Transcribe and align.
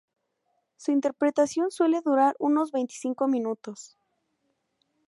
Su 0.77 0.89
interpretación 0.91 1.69
suele 1.69 2.01
durar 2.01 2.35
unos 2.39 2.71
veinticinco 2.71 3.27
minutos. 3.27 3.99